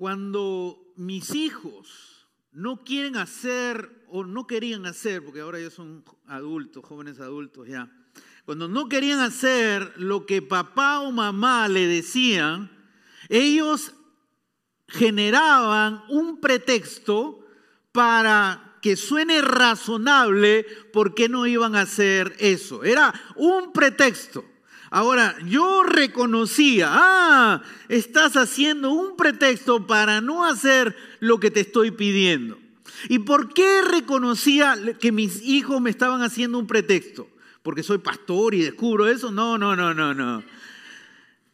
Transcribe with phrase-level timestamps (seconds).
[0.00, 6.82] Cuando mis hijos no quieren hacer o no querían hacer, porque ahora ya son adultos,
[6.86, 7.92] jóvenes adultos ya,
[8.46, 12.70] cuando no querían hacer lo que papá o mamá le decían,
[13.28, 13.92] ellos
[14.88, 17.46] generaban un pretexto
[17.92, 20.64] para que suene razonable
[20.94, 22.84] por qué no iban a hacer eso.
[22.84, 24.49] Era un pretexto.
[24.92, 31.92] Ahora, yo reconocía, ah, estás haciendo un pretexto para no hacer lo que te estoy
[31.92, 32.58] pidiendo.
[33.08, 37.28] ¿Y por qué reconocía que mis hijos me estaban haciendo un pretexto?
[37.62, 39.30] ¿Porque soy pastor y descubro eso?
[39.30, 40.42] No, no, no, no, no.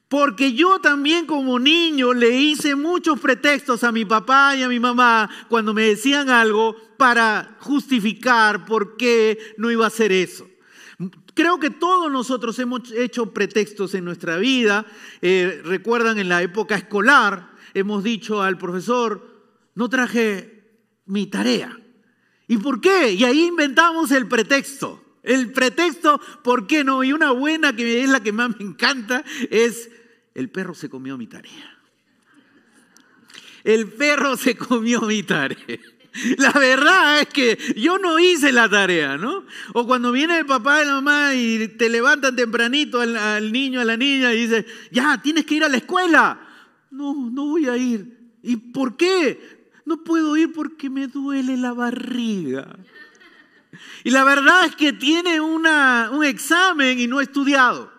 [0.08, 4.80] Porque yo también como niño le hice muchos pretextos a mi papá y a mi
[4.80, 10.48] mamá cuando me decían algo para justificar por qué no iba a hacer eso.
[11.36, 14.86] Creo que todos nosotros hemos hecho pretextos en nuestra vida.
[15.20, 21.78] Eh, recuerdan en la época escolar, hemos dicho al profesor, no traje mi tarea.
[22.48, 23.12] ¿Y por qué?
[23.12, 25.18] Y ahí inventamos el pretexto.
[25.22, 27.04] El pretexto, ¿por qué no?
[27.04, 29.90] Y una buena que es la que más me encanta es,
[30.34, 31.78] el perro se comió mi tarea.
[33.62, 35.58] El perro se comió mi tarea.
[36.38, 39.44] La verdad es que yo no hice la tarea, ¿no?
[39.72, 43.84] O cuando viene el papá y la mamá y te levantan tempranito al, niño, a
[43.84, 46.40] la niña y dice, ya, tienes que ir a la escuela.
[46.90, 48.16] No, no voy a ir.
[48.42, 49.68] ¿Y por qué?
[49.84, 52.76] No puedo ir porque me duele la barriga.
[54.04, 57.92] Y la verdad es que tiene una, un examen y no ha estudiado.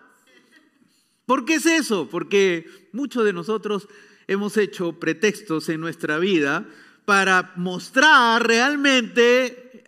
[1.26, 2.10] ¿Por qué es eso?
[2.10, 3.88] Porque muchos de nosotros
[4.28, 6.66] hemos hecho pretextos en nuestra vida
[7.08, 9.86] para mostrar realmente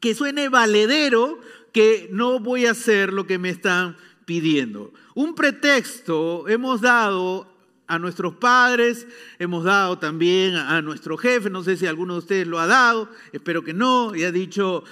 [0.00, 1.38] que suene valedero
[1.72, 4.92] que no voy a hacer lo que me están pidiendo.
[5.14, 7.46] Un pretexto hemos dado
[7.86, 9.06] a nuestros padres,
[9.38, 13.08] hemos dado también a nuestro jefe, no sé si alguno de ustedes lo ha dado,
[13.30, 14.82] espero que no, y ha dicho,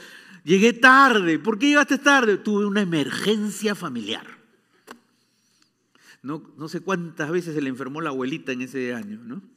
[0.45, 2.37] llegué tarde, ¿por qué llegaste tarde?
[2.37, 4.25] Tuve una emergencia familiar.
[6.23, 9.56] No, no sé cuántas veces se le enfermó la abuelita en ese año, ¿no?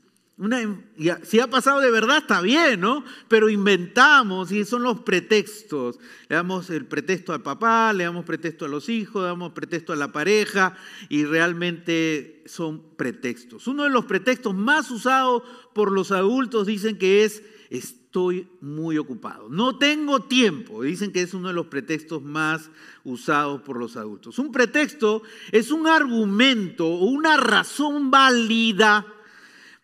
[1.24, 3.04] Si ha pasado de verdad está bien, ¿no?
[3.28, 6.00] Pero inventamos y son los pretextos.
[6.30, 9.92] Le damos el pretexto al papá, le damos pretexto a los hijos, le damos pretexto
[9.92, 10.78] a la pareja
[11.10, 13.68] y realmente son pretextos.
[13.68, 19.50] Uno de los pretextos más usados por los adultos dicen que es estoy muy ocupado.
[19.50, 20.84] No tengo tiempo.
[20.84, 22.72] Dicen que es uno de los pretextos más
[23.04, 24.40] usados por los adultos.
[24.40, 25.22] Un pretexto
[25.52, 29.06] es un argumento o una razón válida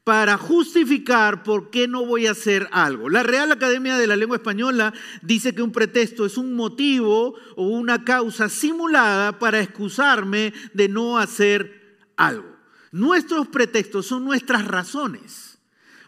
[0.06, 3.10] para justificar por qué no voy a hacer algo.
[3.10, 4.94] La Real Academia de la Lengua Española
[5.24, 11.18] dice que un pretexto es un motivo o una causa simulada para excusarme de no
[11.18, 12.56] hacer algo.
[12.92, 15.58] Nuestros pretextos son nuestras razones.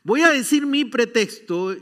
[0.03, 1.75] Voy a decir mi pretexto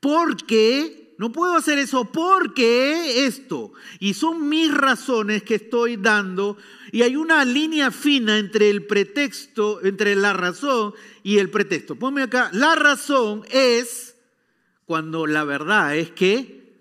[0.00, 3.74] porque no puedo hacer eso porque esto.
[3.98, 6.56] Y son mis razones que estoy dando
[6.90, 11.96] y hay una línea fina entre el pretexto, entre la razón y el pretexto.
[11.96, 14.16] Ponme acá, la razón es
[14.84, 16.80] cuando la verdad es que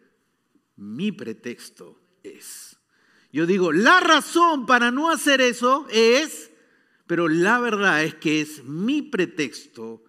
[0.76, 2.78] mi pretexto es.
[3.32, 6.52] Yo digo, la razón para no hacer eso es,
[7.06, 10.04] pero la verdad es que es mi pretexto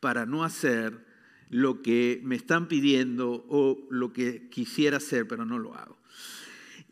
[0.00, 1.04] para no hacer
[1.50, 5.98] lo que me están pidiendo o lo que quisiera hacer, pero no lo hago.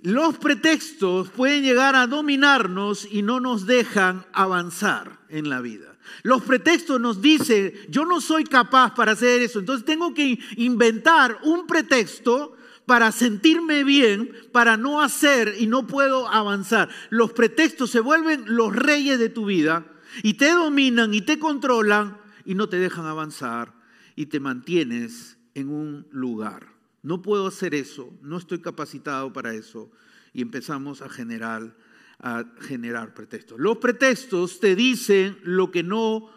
[0.03, 5.90] Los pretextos pueden llegar a dominarnos y no nos dejan avanzar en la vida.
[6.22, 11.38] Los pretextos nos dicen, yo no soy capaz para hacer eso, entonces tengo que inventar
[11.43, 12.56] un pretexto
[12.87, 16.88] para sentirme bien, para no hacer y no puedo avanzar.
[17.10, 19.87] Los pretextos se vuelven los reyes de tu vida
[20.22, 23.75] y te dominan y te controlan y no te dejan avanzar
[24.16, 29.91] y te mantienes en un lugar no puedo hacer eso, no estoy capacitado para eso.
[30.32, 31.76] Y empezamos a generar,
[32.20, 33.58] a generar pretextos.
[33.58, 36.31] Los pretextos te dicen lo que no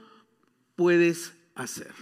[0.75, 1.93] puedes hacer.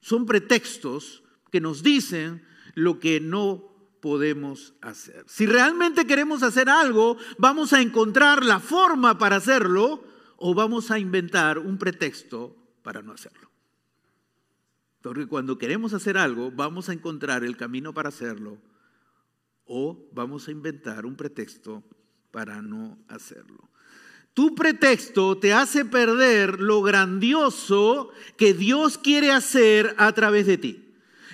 [0.00, 5.24] Son pretextos que nos dicen lo que no podemos hacer.
[5.26, 10.04] Si realmente queremos hacer algo, vamos a encontrar la forma para hacerlo
[10.36, 13.50] o vamos a inventar un pretexto para no hacerlo.
[15.02, 18.58] Porque cuando queremos hacer algo, vamos a encontrar el camino para hacerlo
[19.64, 21.82] o vamos a inventar un pretexto
[22.36, 23.70] para no hacerlo.
[24.34, 30.84] Tu pretexto te hace perder lo grandioso que Dios quiere hacer a través de ti.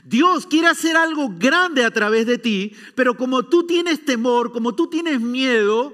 [0.04, 4.76] Dios quiere hacer algo grande a través de ti, pero como tú tienes temor, como
[4.76, 5.92] tú tienes miedo,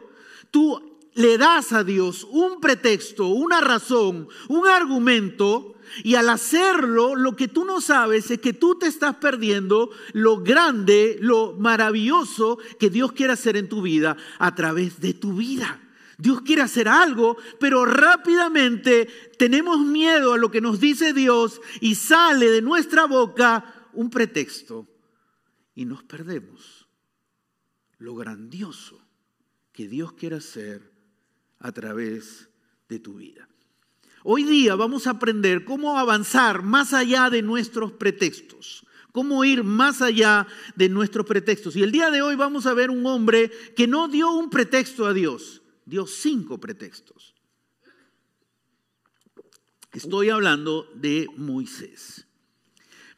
[0.50, 7.36] tú le das a Dios un pretexto, una razón, un argumento y al hacerlo lo
[7.36, 12.90] que tú no sabes es que tú te estás perdiendo lo grande, lo maravilloso que
[12.90, 15.80] Dios quiere hacer en tu vida a través de tu vida.
[16.18, 19.06] Dios quiere hacer algo, pero rápidamente
[19.38, 24.88] tenemos miedo a lo que nos dice Dios y sale de nuestra boca un pretexto
[25.74, 26.88] y nos perdemos
[27.98, 29.00] lo grandioso
[29.72, 30.92] que Dios quiere hacer
[31.60, 32.48] a través
[32.88, 33.48] de tu vida.
[34.24, 40.02] Hoy día vamos a aprender cómo avanzar más allá de nuestros pretextos, cómo ir más
[40.02, 41.76] allá de nuestros pretextos.
[41.76, 45.06] Y el día de hoy vamos a ver un hombre que no dio un pretexto
[45.06, 47.34] a Dios, dio cinco pretextos.
[49.92, 52.26] Estoy hablando de Moisés.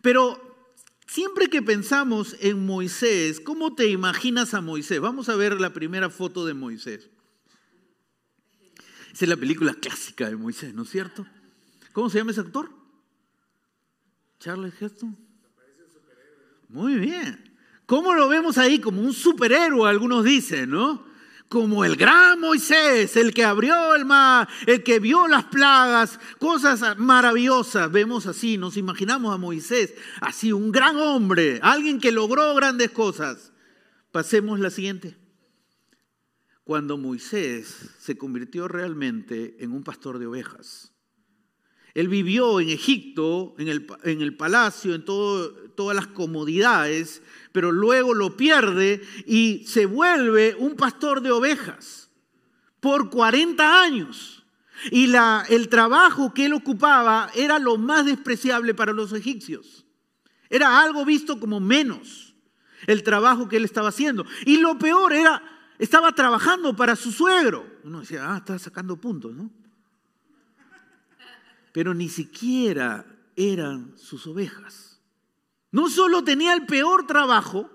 [0.02, 0.69] Pero
[1.06, 5.00] siempre que pensamos en Moisés, ¿cómo te imaginas a Moisés?
[5.00, 7.11] Vamos a ver la primera foto de Moisés.
[9.12, 11.27] Esa es la película clásica de Moisés, ¿no es cierto?
[11.93, 12.71] ¿Cómo se llama ese actor?
[14.39, 15.17] Charles Heston.
[16.69, 17.59] Muy bien.
[17.87, 18.81] ¿Cómo lo vemos ahí?
[18.81, 21.11] Como un superhéroe, algunos dicen, ¿no?
[21.51, 26.97] como el gran Moisés, el que abrió el mar, el que vio las plagas, cosas
[26.97, 27.91] maravillosas.
[27.91, 33.53] Vemos así, nos imaginamos a Moisés, así un gran hombre, alguien que logró grandes cosas.
[34.12, 35.17] Pasemos la siguiente.
[36.71, 40.93] Cuando Moisés se convirtió realmente en un pastor de ovejas.
[41.95, 48.15] Él vivió en Egipto, en el, en el palacio, en todas las comodidades, pero luego
[48.15, 52.09] lo pierde y se vuelve un pastor de ovejas
[52.79, 54.45] por 40 años.
[54.93, 55.13] Y
[55.49, 59.85] el trabajo que él ocupaba era lo más despreciable para los egipcios.
[60.49, 62.37] Era algo visto como menos
[62.87, 64.25] el trabajo que él estaba haciendo.
[64.47, 65.43] Y lo peor era,
[65.81, 67.67] estaba trabajando para su suegro.
[67.85, 69.50] Uno decía, ah, está sacando puntos, ¿no?
[71.73, 75.00] Pero ni siquiera eran sus ovejas.
[75.71, 77.71] No solo tenía el peor trabajo,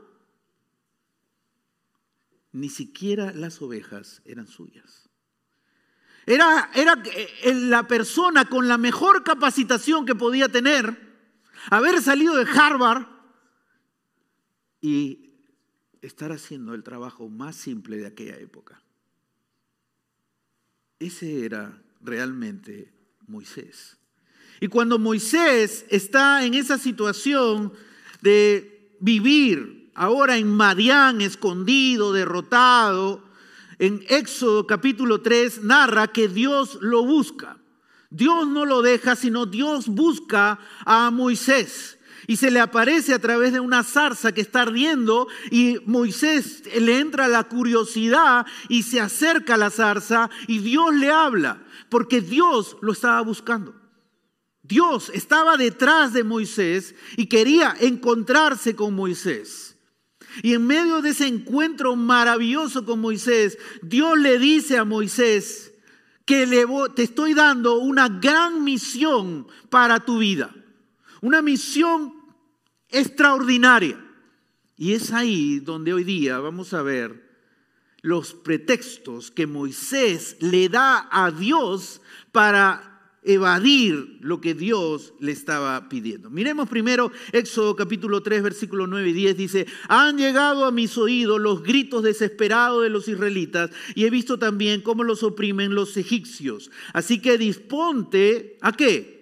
[2.51, 5.09] ni siquiera las ovejas eran suyas.
[6.27, 11.17] Era, era eh, la persona con la mejor capacitación que podía tener,
[11.71, 13.07] haber salido de Harvard
[14.79, 15.34] y
[16.01, 18.81] estar haciendo el trabajo más simple de aquella época.
[20.99, 22.91] Ese era realmente
[23.27, 23.97] Moisés.
[24.61, 27.73] Y cuando Moisés está en esa situación
[28.21, 33.23] de vivir ahora en Madián, escondido, derrotado,
[33.79, 37.57] en Éxodo capítulo 3 narra que Dios lo busca.
[38.09, 41.94] Dios no lo deja, sino Dios busca a Moisés.
[42.27, 46.99] Y se le aparece a través de una zarza que está ardiendo y Moisés le
[46.99, 52.77] entra la curiosidad y se acerca a la zarza y Dios le habla, porque Dios
[52.81, 53.75] lo estaba buscando.
[54.63, 59.77] Dios estaba detrás de Moisés y quería encontrarse con Moisés.
[60.41, 65.73] Y en medio de ese encuentro maravilloso con Moisés, Dios le dice a Moisés
[66.25, 70.53] que te estoy dando una gran misión para tu vida.
[71.21, 72.14] Una misión
[72.89, 74.03] extraordinaria.
[74.77, 77.25] Y es ahí donde hoy día vamos a ver
[78.01, 82.01] los pretextos que Moisés le da a Dios
[82.31, 82.95] para
[83.25, 86.29] evadir lo que Dios le estaba pidiendo.
[86.29, 89.37] Miremos primero Éxodo capítulo 3, versículo 9 y 10.
[89.37, 94.37] Dice, han llegado a mis oídos los gritos desesperados de los israelitas y he visto
[94.37, 96.69] también cómo los oprimen los egipcios.
[96.93, 99.14] Así que disponte, ¿a qué?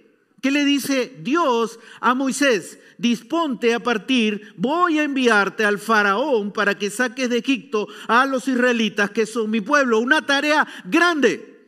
[0.43, 2.77] ¿Qué le dice Dios a Moisés?
[2.97, 8.49] Disponte a partir, voy a enviarte al faraón para que saques de Egipto a los
[8.49, 9.99] israelitas que son mi pueblo.
[9.99, 11.65] Una tarea grande.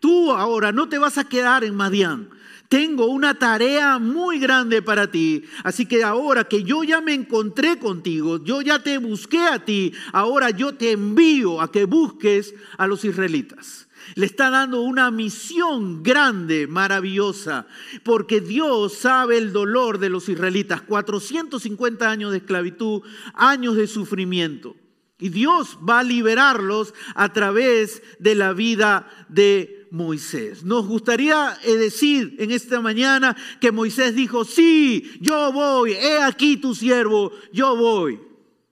[0.00, 2.30] Tú ahora no te vas a quedar en Madián.
[2.70, 5.42] Tengo una tarea muy grande para ti.
[5.64, 9.92] Así que ahora que yo ya me encontré contigo, yo ya te busqué a ti,
[10.12, 13.88] ahora yo te envío a que busques a los israelitas.
[14.14, 17.66] Le está dando una misión grande, maravillosa,
[18.04, 20.80] porque Dios sabe el dolor de los israelitas.
[20.80, 23.02] 450 años de esclavitud,
[23.34, 24.76] años de sufrimiento.
[25.18, 30.64] Y Dios va a liberarlos a través de la vida de Moisés.
[30.64, 36.56] Nos gustaría eh, decir en esta mañana que Moisés dijo, sí, yo voy, he aquí
[36.56, 38.20] tu siervo, yo voy.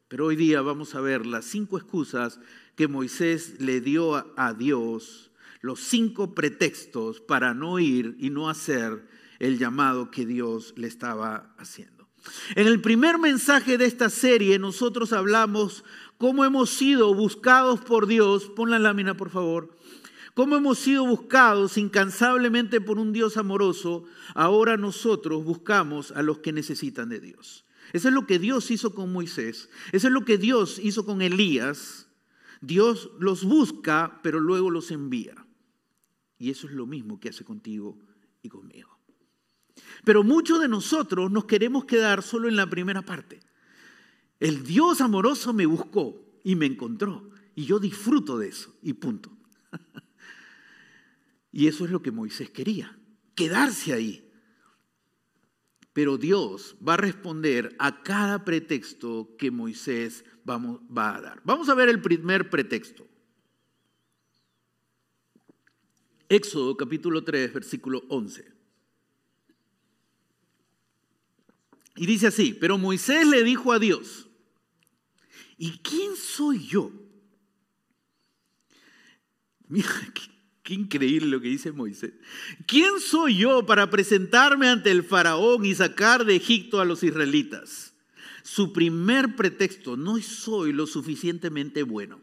[0.09, 2.41] Pero hoy día vamos a ver las cinco excusas
[2.77, 9.07] que Moisés le dio a Dios, los cinco pretextos para no ir y no hacer
[9.39, 12.09] el llamado que Dios le estaba haciendo.
[12.55, 15.85] En el primer mensaje de esta serie nosotros hablamos
[16.19, 18.51] cómo hemos sido buscados por Dios.
[18.55, 19.78] Pon la lámina, por favor
[20.38, 24.04] Como hemos sido buscados incansablemente por un Dios amoroso,
[24.37, 27.64] ahora nosotros buscamos a los que necesitan de Dios.
[27.92, 29.68] Eso es lo que Dios hizo con Moisés.
[29.90, 32.07] Eso es lo que Dios hizo con Elías.
[32.61, 35.35] Dios los busca, pero luego los envía.
[36.38, 37.99] Y eso es lo mismo que hace contigo
[38.40, 38.97] y conmigo.
[40.04, 43.40] Pero muchos de nosotros nos queremos quedar solo en la primera parte.
[44.38, 46.14] El Dios amoroso me buscó
[46.45, 47.28] y me encontró.
[47.57, 48.73] Y yo disfruto de eso.
[48.83, 49.33] Y punto.
[51.52, 52.99] Y eso es lo que Moisés quería.
[53.35, 54.31] Quedarse ahí.
[55.93, 61.40] Pero Dios va a responder a cada pretexto que Moisés va a dar.
[61.45, 63.09] Vamos a ver el primer pretexto.
[66.28, 68.52] Éxodo capítulo 3, versículo 11.
[71.97, 74.28] Y dice así, pero Moisés le dijo a Dios,
[75.57, 76.93] ¿y quién soy yo?
[79.67, 79.88] Mira,
[80.69, 82.13] qué, increíble lo que dice Moisés.
[82.67, 87.95] ¿Quién soy yo para presentarme ante el faraón y sacar de Egipto a los israelitas?
[88.43, 92.21] Su primer pretexto, no soy lo suficientemente bueno.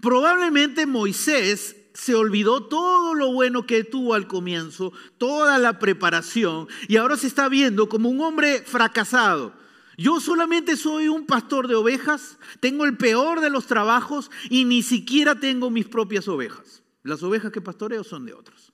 [0.00, 6.96] Probablemente Moisés se olvidó todo lo bueno que tuvo al comienzo, toda la preparación, y
[6.96, 9.54] ahora se está viendo como un hombre fracasado.
[9.98, 14.82] Yo solamente soy un pastor de ovejas, tengo el peor de los trabajos y ni
[14.82, 16.79] siquiera tengo mis propias ovejas.
[17.02, 18.72] Las ovejas que pastoreo son de otros.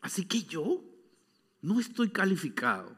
[0.00, 0.84] Así que yo
[1.62, 2.96] no estoy calificado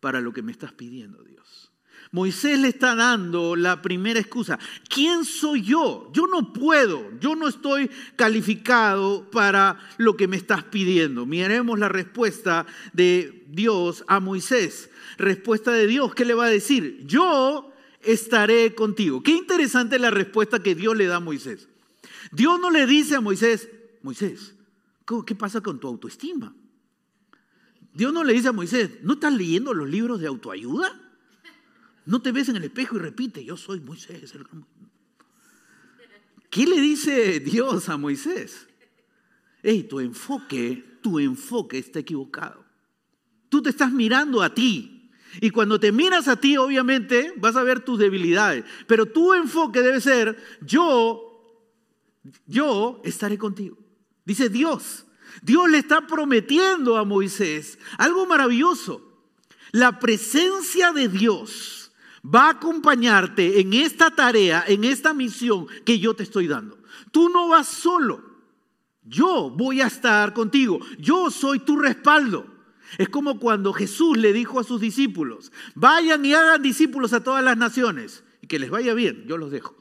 [0.00, 1.70] para lo que me estás pidiendo, Dios.
[2.10, 4.58] Moisés le está dando la primera excusa.
[4.88, 6.10] ¿Quién soy yo?
[6.12, 11.26] Yo no puedo, yo no estoy calificado para lo que me estás pidiendo.
[11.26, 14.90] Miremos la respuesta de Dios a Moisés.
[15.16, 17.00] Respuesta de Dios, ¿qué le va a decir?
[17.06, 19.22] Yo estaré contigo.
[19.22, 21.68] Qué interesante la respuesta que Dios le da a Moisés.
[22.32, 23.68] Dios no le dice a Moisés,
[24.02, 24.54] Moisés,
[25.26, 26.54] ¿qué pasa con tu autoestima?
[27.92, 31.00] Dios no le dice a Moisés, ¿no estás leyendo los libros de autoayuda?
[32.06, 34.34] No te ves en el espejo y repite, yo soy Moisés.
[36.50, 38.68] ¿Qué le dice Dios a Moisés?
[39.62, 42.64] Hey, tu enfoque, tu enfoque está equivocado.
[43.48, 45.10] Tú te estás mirando a ti.
[45.40, 48.64] Y cuando te miras a ti, obviamente, vas a ver tus debilidades.
[48.86, 51.23] Pero tu enfoque debe ser, yo,
[52.46, 53.78] yo estaré contigo.
[54.24, 55.06] Dice Dios.
[55.42, 59.02] Dios le está prometiendo a Moisés algo maravilloso.
[59.72, 61.92] La presencia de Dios
[62.24, 66.78] va a acompañarte en esta tarea, en esta misión que yo te estoy dando.
[67.10, 68.22] Tú no vas solo.
[69.02, 70.80] Yo voy a estar contigo.
[70.98, 72.46] Yo soy tu respaldo.
[72.96, 77.42] Es como cuando Jesús le dijo a sus discípulos, vayan y hagan discípulos a todas
[77.42, 79.74] las naciones y que les vaya bien, yo los dejo.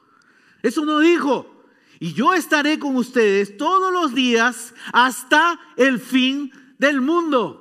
[0.63, 1.52] Eso no dijo,
[1.99, 7.59] y yo estaré con ustedes todos los días hasta el fin del mundo.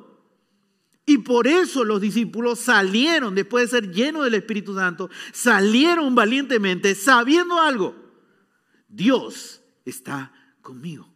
[1.05, 6.95] Y por eso los discípulos salieron, después de ser llenos del Espíritu Santo, salieron valientemente
[6.95, 7.97] sabiendo algo.
[8.89, 11.12] Dios está conmigo.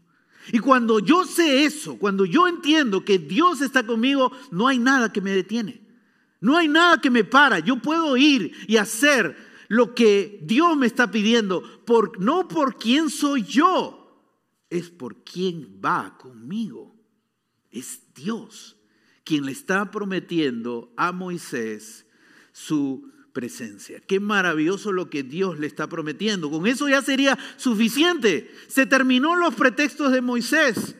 [0.52, 5.12] Y cuando yo sé eso, cuando yo entiendo que Dios está conmigo, no hay nada
[5.12, 5.82] que me detiene.
[6.40, 7.58] No hay nada que me para.
[7.58, 9.36] Yo puedo ir y hacer
[9.68, 11.62] lo que Dios me está pidiendo,
[12.18, 14.06] no por quién soy yo,
[14.70, 16.94] es por quién va conmigo.
[17.70, 18.76] Es Dios
[19.24, 22.06] quien le está prometiendo a Moisés
[22.52, 24.00] su presencia.
[24.00, 26.50] Qué maravilloso lo que Dios le está prometiendo.
[26.50, 28.50] Con eso ya sería suficiente.
[28.68, 30.96] Se terminó los pretextos de Moisés.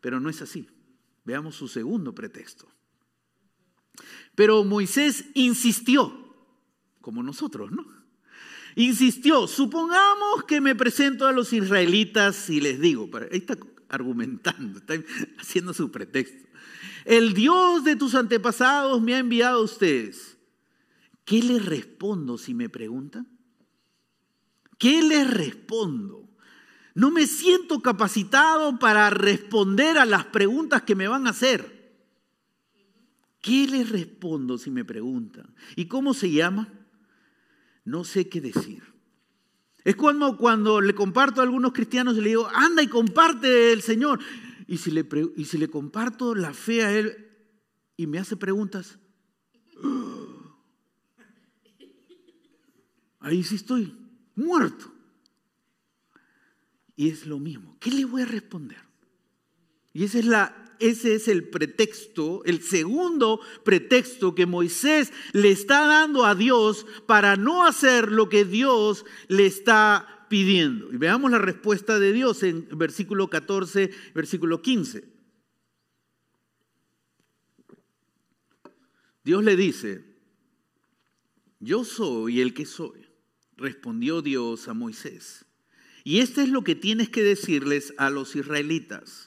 [0.00, 0.68] Pero no es así.
[1.24, 2.66] Veamos su segundo pretexto.
[4.34, 6.34] Pero Moisés insistió,
[7.00, 7.95] como nosotros, ¿no?
[8.76, 13.56] Insistió, supongamos que me presento a los israelitas y les digo, ahí está
[13.88, 14.94] argumentando, está
[15.38, 16.46] haciendo su pretexto.
[17.06, 20.36] El Dios de tus antepasados me ha enviado a ustedes.
[21.24, 23.26] ¿Qué les respondo si me preguntan?
[24.78, 26.28] ¿Qué les respondo?
[26.94, 31.94] No me siento capacitado para responder a las preguntas que me van a hacer.
[33.40, 35.54] ¿Qué les respondo si me preguntan?
[35.76, 36.68] ¿Y cómo se llama?
[37.86, 38.82] No sé qué decir.
[39.84, 43.80] Es como cuando le comparto a algunos cristianos y le digo, anda y comparte el
[43.80, 44.18] Señor.
[44.66, 47.28] Y si le, y si le comparto la fe a él
[47.96, 48.98] y me hace preguntas,
[53.20, 53.96] ahí sí estoy
[54.34, 54.92] muerto.
[56.96, 57.76] Y es lo mismo.
[57.78, 58.80] ¿Qué le voy a responder?
[59.92, 65.86] Y esa es la, ese es el pretexto, el segundo pretexto que Moisés le está
[65.86, 70.92] dando a Dios para no hacer lo que Dios le está pidiendo.
[70.92, 75.16] Y veamos la respuesta de Dios en versículo 14, versículo 15.
[79.24, 80.04] Dios le dice,
[81.58, 83.08] yo soy el que soy,
[83.56, 85.46] respondió Dios a Moisés.
[86.04, 89.25] Y esto es lo que tienes que decirles a los israelitas.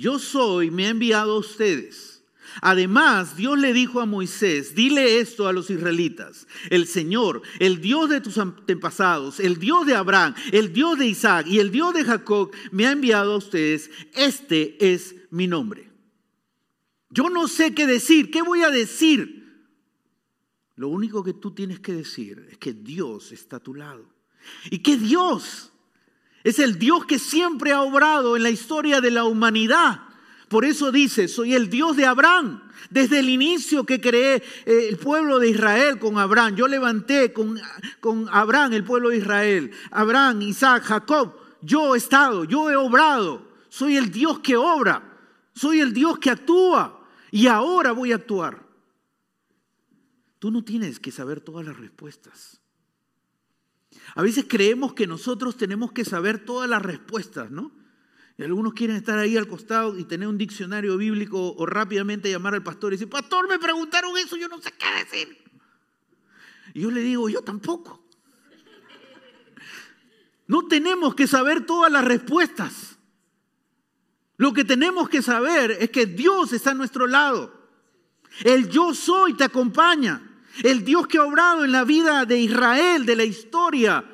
[0.00, 2.24] Yo soy, me ha enviado a ustedes.
[2.62, 8.08] Además, Dios le dijo a Moisés, dile esto a los israelitas, el Señor, el Dios
[8.08, 12.04] de tus antepasados, el Dios de Abraham, el Dios de Isaac y el Dios de
[12.04, 15.90] Jacob, me ha enviado a ustedes, este es mi nombre.
[17.10, 19.68] Yo no sé qué decir, ¿qué voy a decir?
[20.76, 24.08] Lo único que tú tienes que decir es que Dios está a tu lado.
[24.70, 25.69] Y que Dios
[26.44, 30.02] es el Dios que siempre ha obrado en la historia de la humanidad.
[30.48, 32.62] Por eso dice, soy el Dios de Abraham.
[32.88, 37.60] Desde el inicio que creé eh, el pueblo de Israel con Abraham, yo levanté con,
[38.00, 39.70] con Abraham el pueblo de Israel.
[39.92, 43.46] Abraham, Isaac, Jacob, yo he estado, yo he obrado.
[43.68, 45.18] Soy el Dios que obra.
[45.54, 47.06] Soy el Dios que actúa.
[47.30, 48.66] Y ahora voy a actuar.
[50.40, 52.59] Tú no tienes que saber todas las respuestas.
[54.14, 57.72] A veces creemos que nosotros tenemos que saber todas las respuestas, ¿no?
[58.36, 62.54] Y algunos quieren estar ahí al costado y tener un diccionario bíblico o rápidamente llamar
[62.54, 65.38] al pastor y decir, pastor, me preguntaron eso, yo no sé qué decir.
[66.72, 68.02] Y yo le digo, yo tampoco.
[70.46, 72.98] No tenemos que saber todas las respuestas.
[74.38, 77.52] Lo que tenemos que saber es que Dios está a nuestro lado.
[78.42, 80.29] El yo soy te acompaña.
[80.62, 84.04] El Dios que ha obrado en la vida de Israel, de la historia,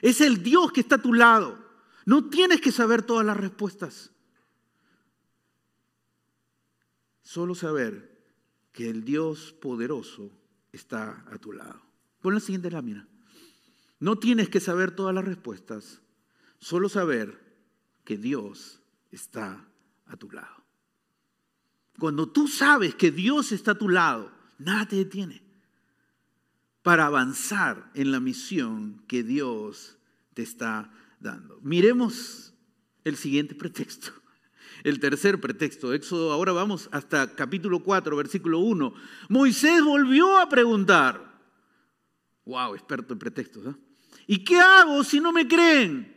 [0.00, 1.58] es el Dios que está a tu lado.
[2.04, 4.10] No tienes que saber todas las respuestas.
[7.22, 8.16] Solo saber
[8.72, 10.30] que el Dios poderoso
[10.72, 11.82] está a tu lado.
[12.20, 13.06] Pon la siguiente lámina.
[14.00, 16.00] No tienes que saber todas las respuestas,
[16.58, 17.38] solo saber
[18.04, 18.80] que Dios
[19.10, 19.66] está
[20.06, 20.64] a tu lado.
[21.98, 25.47] Cuando tú sabes que Dios está a tu lado, nada te detiene
[26.82, 29.98] para avanzar en la misión que Dios
[30.34, 31.58] te está dando.
[31.62, 32.54] Miremos
[33.04, 34.12] el siguiente pretexto.
[34.84, 38.94] El tercer pretexto, Éxodo, ahora vamos hasta capítulo 4, versículo 1.
[39.28, 41.40] Moisés volvió a preguntar,
[42.44, 43.76] wow, experto en pretextos, ¿eh?
[44.26, 46.14] ¿y qué hago si no me creen?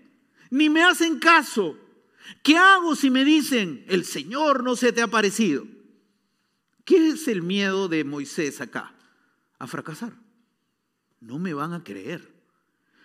[0.51, 1.77] Ni me hacen caso.
[2.43, 5.65] ¿Qué hago si me dicen, el Señor no se te ha parecido?
[6.85, 8.93] ¿Qué es el miedo de Moisés acá?
[9.57, 10.13] A fracasar.
[11.21, 12.29] No me van a creer.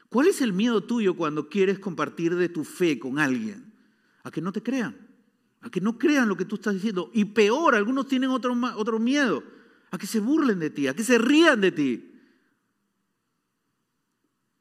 [0.08, 3.72] ¿Cuál es el miedo tuyo cuando quieres compartir de tu fe con alguien?
[4.24, 4.96] A que no te crean,
[5.60, 7.10] a que no crean lo que tú estás diciendo.
[7.14, 9.44] Y peor, algunos tienen otro, otro miedo,
[9.92, 12.12] a que se burlen de ti, a que se rían de ti.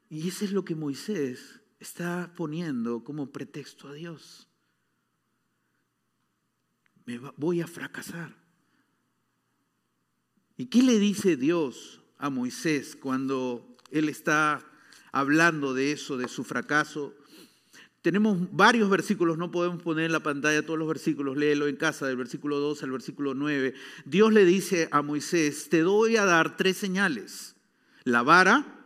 [0.08, 4.46] Y eso es lo que Moisés está poniendo como pretexto a Dios
[7.06, 8.36] me voy a fracasar.
[10.58, 14.64] ¿Y qué le dice Dios a Moisés cuando él está
[15.12, 17.14] hablando de eso, de su fracaso?
[18.02, 22.06] Tenemos varios versículos, no podemos poner en la pantalla todos los versículos, léelo en casa,
[22.06, 23.74] del versículo 2 al versículo 9.
[24.04, 27.56] Dios le dice a Moisés, te doy a dar tres señales,
[28.04, 28.84] la vara,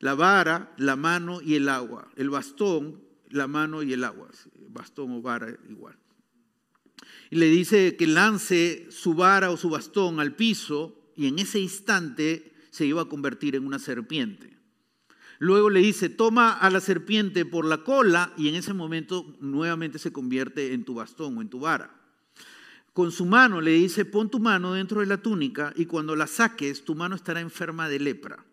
[0.00, 4.28] la vara, la mano y el agua, el bastón, la mano y el agua,
[4.68, 5.96] bastón o vara igual
[7.30, 11.58] y le dice que lance su vara o su bastón al piso y en ese
[11.58, 14.56] instante se iba a convertir en una serpiente.
[15.40, 19.98] Luego le dice, toma a la serpiente por la cola y en ese momento nuevamente
[19.98, 21.92] se convierte en tu bastón o en tu vara.
[22.92, 26.28] Con su mano le dice, pon tu mano dentro de la túnica y cuando la
[26.28, 28.44] saques, tu mano estará enferma de lepra.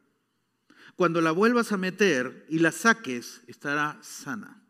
[0.95, 4.64] Cuando la vuelvas a meter y la saques, estará sana.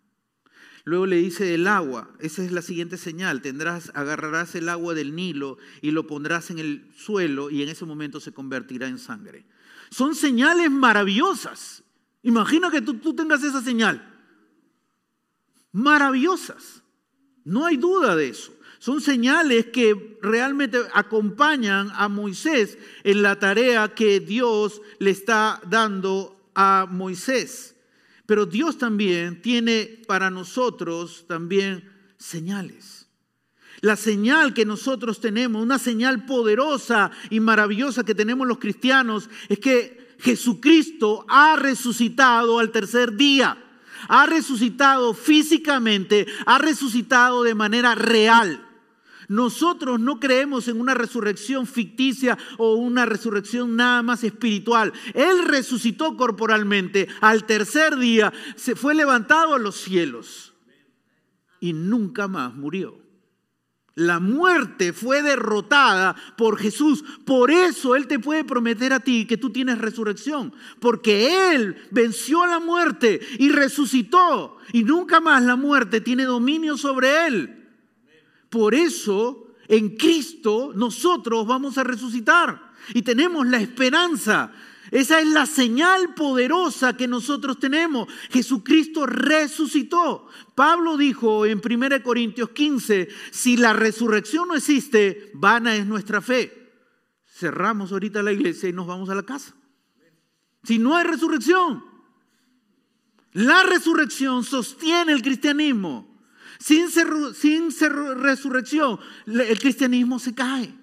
[0.86, 5.16] Luego le dice el agua, esa es la siguiente señal, tendrás, agarrarás el agua del
[5.16, 9.46] Nilo y lo pondrás en el suelo y en ese momento se convertirá en sangre.
[9.90, 11.84] Son señales maravillosas.
[12.22, 14.14] Imagina que tú, tú tengas esa señal.
[15.72, 16.84] Maravillosas.
[17.44, 18.56] No hay duda de eso.
[18.78, 26.52] Son señales que realmente acompañan a Moisés en la tarea que Dios le está dando
[26.54, 27.75] a Moisés.
[28.26, 33.08] Pero Dios también tiene para nosotros también señales.
[33.82, 39.60] La señal que nosotros tenemos, una señal poderosa y maravillosa que tenemos los cristianos, es
[39.60, 43.62] que Jesucristo ha resucitado al tercer día.
[44.08, 48.66] Ha resucitado físicamente, ha resucitado de manera real.
[49.28, 54.94] Nosotros no creemos en una resurrección ficticia o una resurrección nada más espiritual.
[55.14, 57.08] Él resucitó corporalmente.
[57.22, 60.54] Al tercer día se fue levantado a los cielos
[61.60, 63.06] y nunca más murió.
[63.96, 67.04] La muerte fue derrotada por Jesús.
[67.26, 70.54] Por eso Él te puede prometer a ti que tú tienes resurrección.
[70.82, 74.58] Porque Él venció la muerte y resucitó.
[74.74, 77.65] Y nunca más la muerte tiene dominio sobre Él.
[78.50, 82.74] Por eso en Cristo nosotros vamos a resucitar.
[82.94, 84.52] Y tenemos la esperanza
[84.92, 88.08] esa es la señal poderosa que nosotros tenemos.
[88.30, 90.28] Jesucristo resucitó.
[90.54, 96.72] Pablo dijo en 1 Corintios 15, si la resurrección no existe, vana es nuestra fe.
[97.26, 99.56] Cerramos ahorita la iglesia y nos vamos a la casa.
[100.64, 101.84] Si no hay resurrección,
[103.34, 106.15] la resurrección sostiene el cristianismo.
[106.60, 106.90] Sin,
[108.18, 110.74] resurrección, el cristianismo se cae.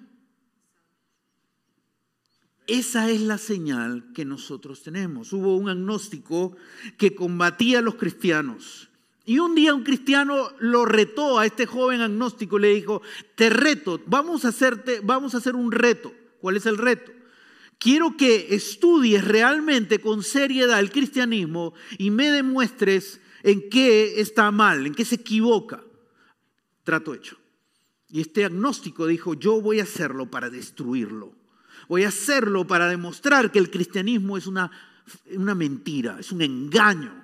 [2.67, 5.33] Esa es la señal que nosotros tenemos.
[5.33, 6.55] Hubo un agnóstico
[6.97, 8.89] que combatía a los cristianos.
[9.25, 13.01] Y un día un cristiano lo retó a este joven agnóstico y le dijo,
[13.35, 16.13] te reto, vamos a, hacerte, vamos a hacer un reto.
[16.39, 17.11] ¿Cuál es el reto?
[17.79, 24.87] Quiero que estudies realmente con seriedad el cristianismo y me demuestres en qué está mal,
[24.87, 25.83] en qué se equivoca.
[26.83, 27.37] Trato hecho.
[28.09, 31.33] Y este agnóstico dijo, yo voy a hacerlo para destruirlo.
[31.89, 34.71] Voy a hacerlo para demostrar que el cristianismo es una,
[35.35, 37.23] una mentira, es un engaño.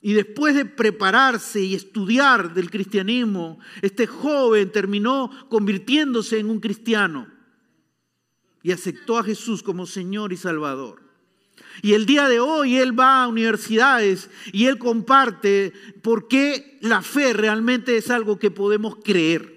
[0.00, 7.28] Y después de prepararse y estudiar del cristianismo, este joven terminó convirtiéndose en un cristiano
[8.62, 11.11] y aceptó a Jesús como Señor y Salvador.
[11.82, 17.02] Y el día de hoy él va a universidades y él comparte por qué la
[17.02, 19.52] fe realmente es algo que podemos creer.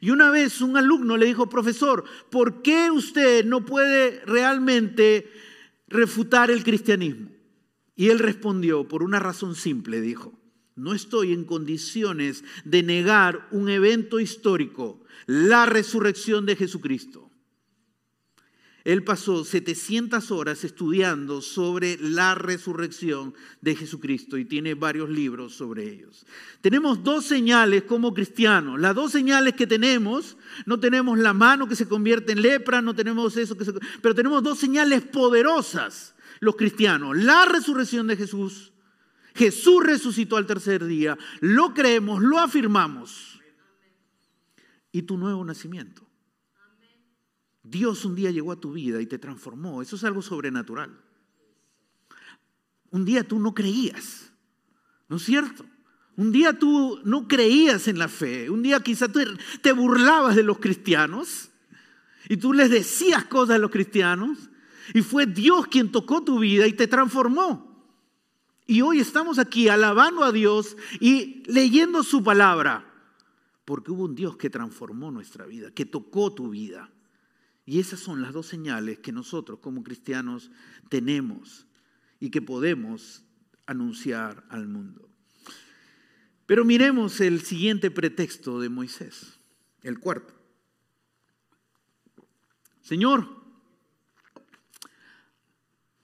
[0.00, 5.30] Y una vez un alumno le dijo, profesor, ¿por qué usted no puede realmente
[5.88, 7.30] refutar el cristianismo?
[7.94, 10.32] Y él respondió, por una razón simple, dijo,
[10.74, 17.21] no estoy en condiciones de negar un evento histórico, la resurrección de Jesucristo.
[18.84, 25.88] Él pasó 700 horas estudiando sobre la resurrección de Jesucristo y tiene varios libros sobre
[25.88, 26.26] ellos.
[26.60, 28.80] Tenemos dos señales como cristianos.
[28.80, 32.94] Las dos señales que tenemos, no tenemos la mano que se convierte en lepra, no
[32.94, 33.72] tenemos eso que se...
[33.72, 37.16] Pero tenemos dos señales poderosas los cristianos.
[37.16, 38.72] La resurrección de Jesús.
[39.34, 41.16] Jesús resucitó al tercer día.
[41.40, 43.40] Lo creemos, lo afirmamos.
[44.90, 46.06] Y tu nuevo nacimiento.
[47.62, 49.82] Dios un día llegó a tu vida y te transformó.
[49.82, 50.90] Eso es algo sobrenatural.
[52.90, 54.32] Un día tú no creías,
[55.08, 55.64] ¿no es cierto?
[56.16, 58.50] Un día tú no creías en la fe.
[58.50, 59.20] Un día quizá tú
[59.62, 61.50] te burlabas de los cristianos
[62.28, 64.50] y tú les decías cosas a los cristianos
[64.92, 67.72] y fue Dios quien tocó tu vida y te transformó.
[68.66, 72.92] Y hoy estamos aquí alabando a Dios y leyendo su palabra
[73.64, 76.90] porque hubo un Dios que transformó nuestra vida, que tocó tu vida.
[77.64, 80.50] Y esas son las dos señales que nosotros como cristianos
[80.88, 81.66] tenemos
[82.18, 83.24] y que podemos
[83.66, 85.08] anunciar al mundo.
[86.46, 89.38] Pero miremos el siguiente pretexto de Moisés,
[89.82, 90.34] el cuarto.
[92.80, 93.42] Señor,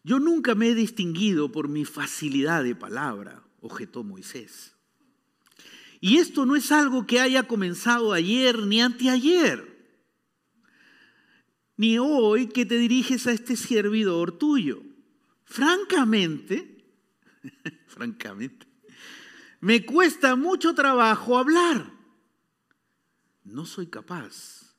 [0.04, 4.74] yo nunca me he distinguido por mi facilidad de palabra, objetó Moisés.
[6.00, 9.67] Y esto no es algo que haya comenzado ayer ni anteayer
[11.78, 14.82] ni hoy que te diriges a este servidor tuyo.
[15.44, 16.84] Francamente,
[17.86, 18.66] francamente,
[19.60, 21.90] me cuesta mucho trabajo hablar.
[23.44, 24.76] No soy capaz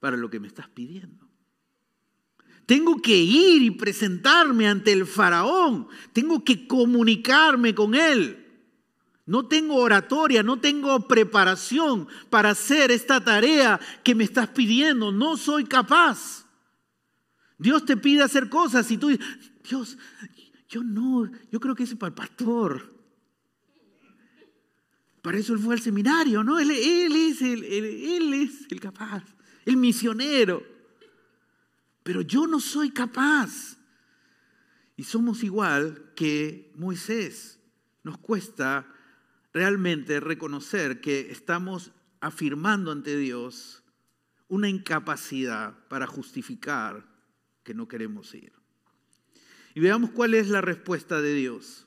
[0.00, 1.26] para lo que me estás pidiendo.
[2.66, 5.86] Tengo que ir y presentarme ante el faraón.
[6.12, 8.45] Tengo que comunicarme con él.
[9.26, 15.10] No tengo oratoria, no tengo preparación para hacer esta tarea que me estás pidiendo.
[15.10, 16.46] No soy capaz.
[17.58, 19.26] Dios te pide hacer cosas y tú dices,
[19.68, 19.98] Dios,
[20.68, 22.94] yo no, yo creo que es para el pastor.
[25.22, 26.60] Para eso él fue al seminario, ¿no?
[26.60, 29.24] Él, es el, él es el capaz,
[29.64, 30.62] el misionero.
[32.04, 33.76] Pero yo no soy capaz.
[34.96, 37.58] Y somos igual que Moisés.
[38.04, 38.86] Nos cuesta
[39.56, 41.90] realmente reconocer que estamos
[42.20, 43.82] afirmando ante Dios
[44.48, 47.08] una incapacidad para justificar
[47.64, 48.52] que no queremos ir.
[49.74, 51.86] Y veamos cuál es la respuesta de Dios.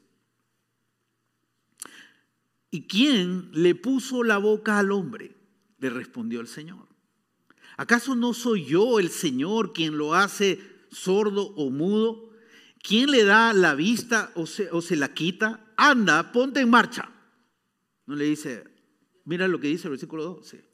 [2.72, 5.36] ¿Y quién le puso la boca al hombre?
[5.78, 6.88] le respondió el Señor.
[7.78, 12.32] ¿Acaso no soy yo el Señor quien lo hace sordo o mudo?
[12.82, 15.72] ¿Quién le da la vista o se, la quita?
[15.78, 17.10] Anda, ponte en marcha.
[18.10, 18.64] No le dice,
[19.26, 20.66] mira lo que dice el versículo 12.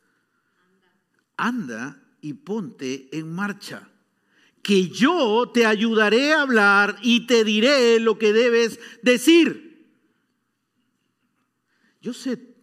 [1.35, 3.89] Anda y ponte en marcha,
[4.63, 9.85] que yo te ayudaré a hablar y te diré lo que debes decir.
[12.01, 12.55] Yo sé,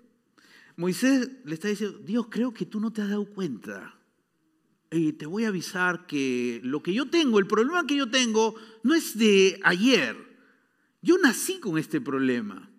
[0.76, 4.00] Moisés le está diciendo, Dios, creo que tú no te has dado cuenta.
[4.90, 8.54] Y te voy a avisar que lo que yo tengo, el problema que yo tengo,
[8.82, 10.16] no es de ayer.
[11.02, 12.71] Yo nací con este problema.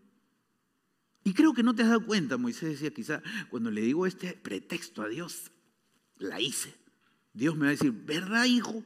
[1.24, 4.34] Y creo que no te has dado cuenta, Moisés decía quizá, cuando le digo este
[4.34, 5.52] pretexto a Dios,
[6.18, 6.74] la hice.
[7.34, 8.84] Dios me va a decir, ¿verdad, hijo?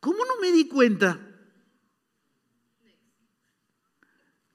[0.00, 1.20] ¿Cómo no me di cuenta?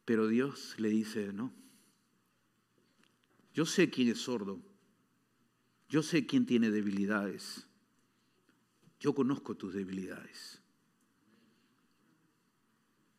[0.08, 1.54] Pero Dios le dice, no.
[3.54, 4.62] Yo sé quién es sordo.
[5.90, 7.68] Yo sé quién tiene debilidades.
[9.02, 10.62] Yo conozco tus debilidades.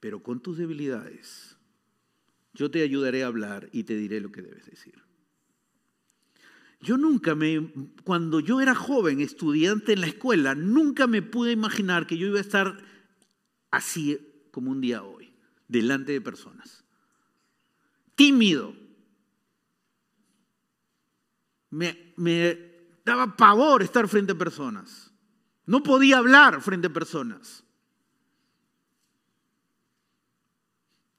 [0.00, 1.57] Pero con tus debilidades,
[2.58, 5.00] yo te ayudaré a hablar y te diré lo que debes decir.
[6.80, 12.08] Yo nunca me, cuando yo era joven, estudiante en la escuela, nunca me pude imaginar
[12.08, 12.76] que yo iba a estar
[13.70, 14.18] así
[14.50, 15.32] como un día hoy,
[15.68, 16.82] delante de personas.
[18.16, 18.74] Tímido.
[21.70, 22.58] Me, me
[23.04, 25.12] daba pavor estar frente a personas.
[25.64, 27.62] No podía hablar frente a personas.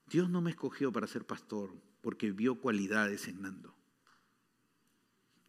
[0.10, 3.76] Dios no me escogió para ser pastor porque vio cualidades en Nando.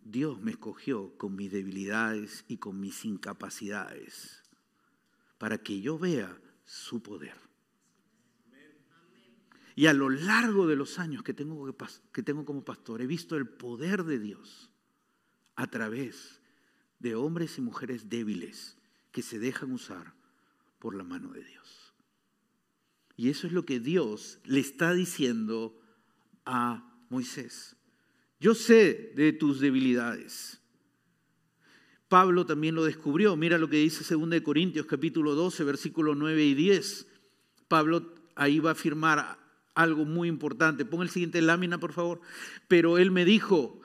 [0.03, 4.43] Dios me escogió con mis debilidades y con mis incapacidades
[5.39, 7.37] para que yo vea su poder.
[9.75, 11.75] Y a lo largo de los años que tengo,
[12.13, 14.71] que tengo como pastor, he visto el poder de Dios
[15.57, 16.41] a través
[16.99, 18.77] de hombres y mujeres débiles
[19.11, 20.13] que se dejan usar
[20.79, 21.80] por la mano de Dios.
[23.21, 25.79] Y eso es lo que Dios le está diciendo
[26.47, 27.77] a Moisés.
[28.41, 30.63] Yo sé de tus debilidades.
[32.09, 33.37] Pablo también lo descubrió.
[33.37, 37.09] Mira lo que dice 2 Corintios capítulo 12, versículo 9 y 10.
[37.69, 39.39] Pablo ahí va a afirmar
[39.75, 40.87] algo muy importante.
[40.87, 42.23] Pon el siguiente lámina, por favor.
[42.69, 43.83] Pero él me dijo,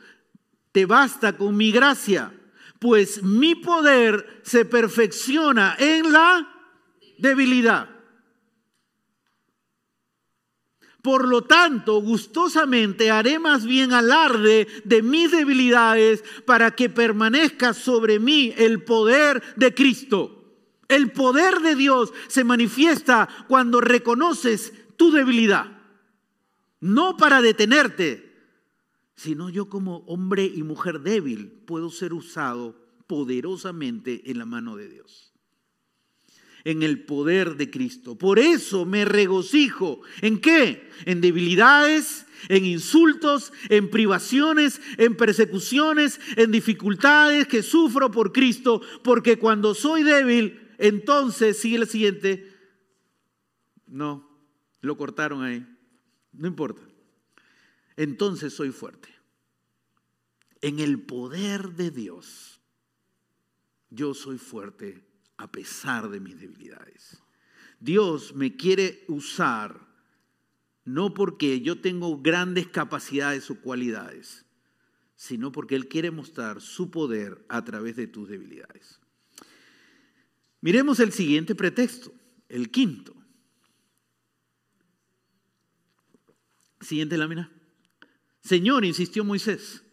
[0.71, 2.31] te basta con mi gracia,
[2.79, 6.71] pues mi poder se perfecciona en la
[7.17, 7.94] debilidad.
[11.05, 18.17] Por lo tanto, gustosamente haré más bien alarde de mis debilidades para que permanezca sobre
[18.17, 20.55] mí el poder de Cristo.
[20.87, 25.79] El poder de Dios se manifiesta cuando reconoces tu debilidad.
[26.79, 28.33] No para detenerte,
[29.13, 34.89] sino yo como hombre y mujer débil puedo ser usado poderosamente en la mano de
[34.89, 35.34] Dios
[36.65, 38.17] en el poder de Cristo.
[38.17, 40.01] Por eso me regocijo.
[40.21, 40.89] ¿En qué?
[41.05, 49.37] En debilidades, en insultos, en privaciones, en persecuciones, en dificultades que sufro por Cristo, porque
[49.37, 52.51] cuando soy débil, entonces, sigue el siguiente,
[53.87, 54.27] no,
[54.81, 55.65] lo cortaron ahí,
[56.33, 56.81] no importa.
[57.95, 59.07] Entonces soy fuerte.
[60.61, 62.59] En el poder de Dios,
[63.91, 65.05] yo soy fuerte
[65.37, 67.21] a pesar de mis debilidades.
[67.79, 69.85] Dios me quiere usar
[70.85, 74.45] no porque yo tengo grandes capacidades o cualidades,
[75.15, 78.99] sino porque Él quiere mostrar su poder a través de tus debilidades.
[80.61, 82.13] Miremos el siguiente pretexto,
[82.49, 83.15] el quinto.
[86.81, 87.51] Siguiente lámina.
[88.41, 89.83] Señor, insistió Moisés.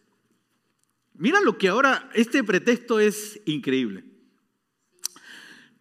[1.15, 4.12] Mira lo que ahora, este pretexto es increíble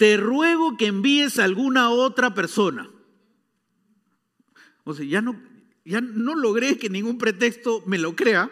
[0.01, 2.89] te ruego que envíes a alguna otra persona.
[4.83, 5.39] O sea, ya no,
[5.85, 8.49] ya no logré que ningún pretexto me lo crea,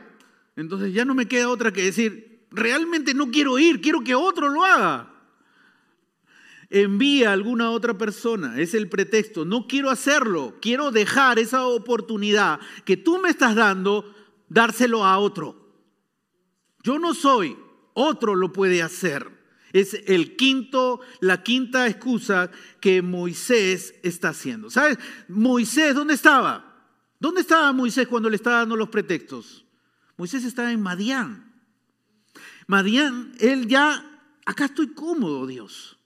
[0.55, 4.49] entonces ya no me queda otra que decir, realmente no quiero ir, quiero que otro
[4.49, 5.11] lo haga.
[6.69, 12.59] Envía a alguna otra persona, es el pretexto, no quiero hacerlo, quiero dejar esa oportunidad
[12.85, 14.13] que tú me estás dando,
[14.49, 15.55] dárselo a otro.
[16.83, 17.57] Yo no soy,
[17.95, 19.38] otro lo puede hacer.
[19.73, 24.69] Es el quinto, la quinta excusa que Moisés está haciendo.
[24.69, 24.97] ¿Sabes?
[25.27, 26.65] Moisés, ¿dónde estaba?
[27.19, 29.65] ¿Dónde estaba Moisés cuando le estaba dando los pretextos?
[30.17, 31.53] Moisés estaba en Madián.
[32.67, 35.97] Madián, él ya, acá estoy cómodo, Dios.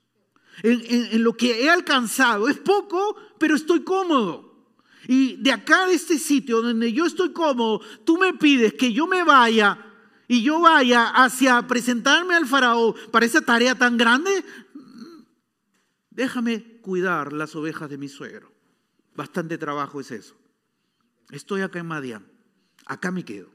[0.62, 4.54] En, en lo que he alcanzado es poco, pero estoy cómodo.
[5.06, 9.06] Y de acá, de este sitio donde yo estoy cómodo, tú me pides que yo
[9.06, 9.83] me vaya
[10.28, 14.44] y yo vaya hacia presentarme al faraón para esa tarea tan grande,
[16.10, 18.52] déjame cuidar las ovejas de mi suegro.
[19.14, 20.36] Bastante trabajo es eso.
[21.30, 22.26] Estoy acá en Madián,
[22.86, 23.50] acá me quedo.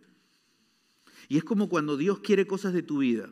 [1.27, 3.29] Y es como cuando Dios quiere cosas de tu vida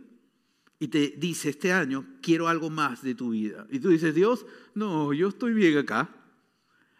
[0.79, 3.65] y te dice, este año quiero algo más de tu vida.
[3.71, 4.45] Y tú dices, Dios,
[4.75, 6.09] no, yo estoy bien acá.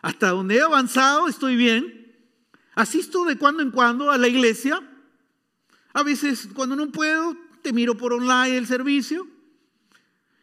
[0.02, 2.16] Hasta donde he avanzado estoy bien.
[2.74, 4.82] Asisto de cuando en cuando a la iglesia.
[5.98, 9.28] A veces cuando no puedo, te miro por online el servicio.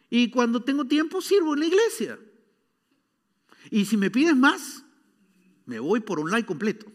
[0.09, 2.19] Y cuando tengo tiempo, sirvo en la iglesia.
[3.71, 4.83] Y si me pides más,
[5.65, 6.91] me voy por online completo.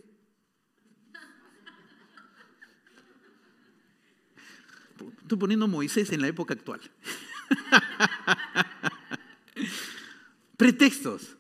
[5.23, 6.83] Estoy poniendo Moisés en la época actual.
[10.59, 11.39] Pretextos.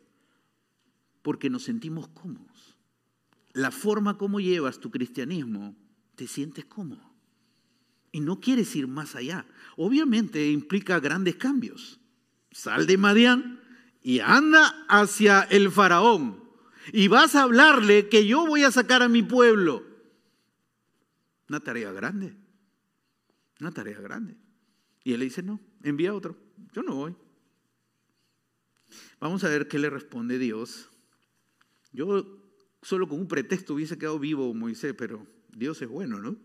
[1.20, 2.78] Porque nos sentimos cómodos.
[3.52, 5.76] La forma como llevas tu cristianismo,
[6.14, 7.09] te sientes cómodo.
[8.12, 9.46] Y no quieres ir más allá.
[9.76, 12.00] Obviamente implica grandes cambios.
[12.50, 13.60] Sal de Madián
[14.02, 16.42] y anda hacia el faraón.
[16.92, 19.84] Y vas a hablarle que yo voy a sacar a mi pueblo.
[21.48, 22.36] Una tarea grande.
[23.60, 24.36] Una tarea grande.
[25.04, 26.36] Y él le dice, no, envía otro.
[26.72, 27.16] Yo no voy.
[29.20, 30.88] Vamos a ver qué le responde Dios.
[31.92, 32.38] Yo
[32.82, 36.36] solo con un pretexto hubiese quedado vivo Moisés, pero Dios es bueno, ¿no?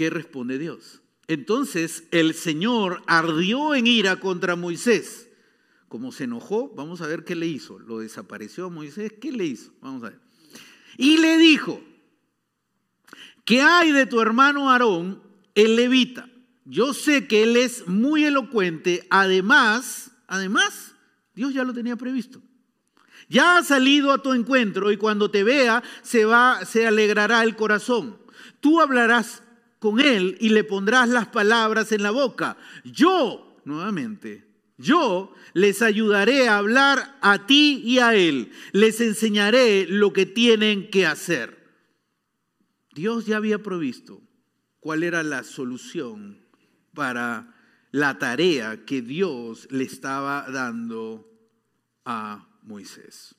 [0.00, 1.02] ¿Qué responde Dios?
[1.28, 5.28] Entonces el Señor ardió en ira contra Moisés.
[5.88, 7.78] Como se enojó, vamos a ver qué le hizo.
[7.78, 9.12] Lo desapareció a Moisés.
[9.20, 9.74] ¿Qué le hizo?
[9.82, 10.18] Vamos a ver.
[10.96, 11.82] Y le dijo,
[13.44, 15.22] ¿Qué hay de tu hermano Aarón,
[15.54, 16.30] el levita?
[16.64, 20.94] Yo sé que él es muy elocuente, además, además,
[21.34, 22.40] Dios ya lo tenía previsto.
[23.28, 27.54] Ya ha salido a tu encuentro y cuando te vea se va se alegrará el
[27.54, 28.16] corazón.
[28.60, 29.42] Tú hablarás
[29.80, 32.56] con él y le pondrás las palabras en la boca.
[32.84, 38.52] Yo, nuevamente, yo les ayudaré a hablar a ti y a él.
[38.72, 41.58] Les enseñaré lo que tienen que hacer.
[42.94, 44.20] Dios ya había provisto
[44.80, 46.44] cuál era la solución
[46.94, 47.54] para
[47.90, 51.26] la tarea que Dios le estaba dando
[52.04, 53.34] a Moisés.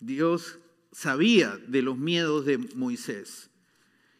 [0.00, 0.58] Dios
[0.92, 3.50] sabía de los miedos de Moisés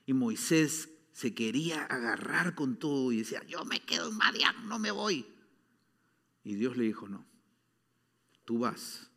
[0.07, 0.89] y Moisés
[1.19, 5.27] se quería agarrar con todo y decía, yo me quedo en Madián, no me voy.
[6.45, 7.27] Y Dios le dijo, no,
[8.45, 9.11] tú vas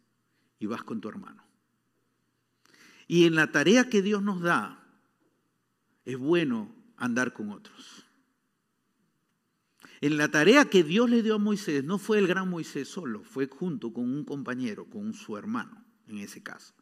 [0.58, 1.46] y vas con tu hermano.
[3.08, 4.84] Y en la tarea que Dios nos da,
[6.04, 8.08] es bueno andar con otros.
[10.00, 13.24] En la tarea que Dios le dio a Moisés, no fue el gran Moisés solo,
[13.24, 16.74] fue junto con un compañero, con su hermano, en ese caso.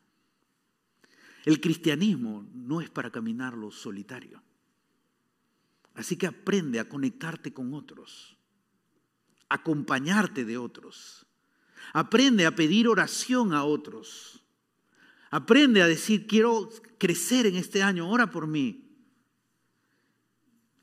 [1.44, 4.42] El cristianismo no es para caminarlo solitario.
[6.00, 8.38] Así que aprende a conectarte con otros,
[9.50, 11.26] acompañarte de otros.
[11.92, 14.42] Aprende a pedir oración a otros.
[15.30, 18.86] Aprende a decir, quiero crecer en este año, ora por mí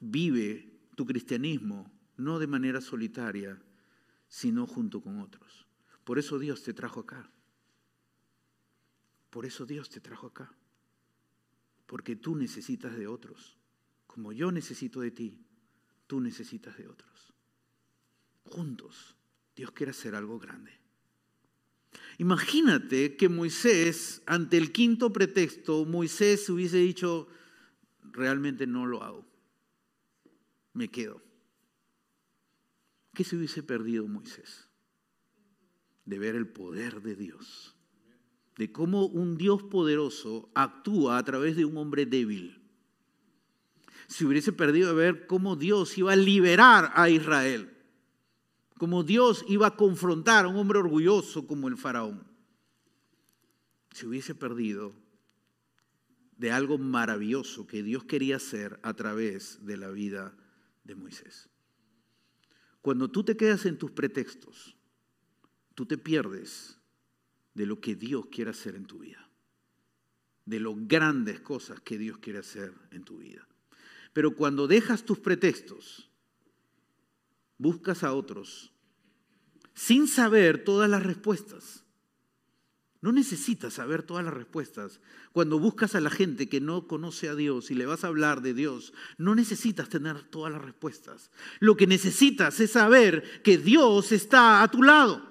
[0.01, 3.59] vive tu cristianismo no de manera solitaria,
[4.29, 5.67] sino junto con otros.
[6.05, 7.31] Por eso Dios te trajo acá.
[9.31, 10.53] Por eso Dios te trajo acá.
[11.87, 13.56] Porque tú necesitas de otros.
[14.17, 15.39] Como yo necesito de ti,
[16.09, 17.33] tú necesitas de otros.
[18.47, 19.15] Juntos,
[19.55, 20.73] Dios quiere hacer algo grande.
[22.19, 27.29] Imagínate que Moisés, ante el quinto pretexto, Moisés hubiese dicho,
[28.03, 29.37] realmente no lo hago
[30.77, 31.23] me quedo.
[33.15, 34.69] ¿Qué se hubiese perdido Moisés?
[36.05, 37.75] De ver el poder de Dios,
[38.59, 42.63] de cómo un Dios poderoso actúa a través de un hombre débil.
[44.09, 47.77] Se hubiese perdido de ver cómo Dios iba a liberar a Israel,
[48.79, 52.25] cómo Dios iba a confrontar a un hombre orgulloso como el faraón.
[53.93, 54.95] Se hubiese perdido
[56.37, 60.37] de algo maravilloso que Dios quería hacer a través de la vida
[60.85, 61.49] de Moisés.
[62.83, 64.77] Cuando tú te quedas en tus pretextos,
[65.75, 66.79] tú te pierdes
[67.55, 69.29] de lo que Dios quiere hacer en tu vida,
[70.45, 73.49] de las grandes cosas que Dios quiere hacer en tu vida.
[74.17, 76.09] Pero cuando dejas tus pretextos,
[77.59, 78.73] buscas a otros
[79.75, 81.85] sin saber todas las respuestas,
[83.03, 85.03] no necesitas saber todas las respuestas.
[85.33, 88.41] Cuando buscas a la gente que no conoce a Dios y le vas a hablar
[88.41, 91.31] de Dios, no necesitas tener todas las respuestas.
[91.61, 95.29] Lo que necesitas es saber que Dios está a tu lado,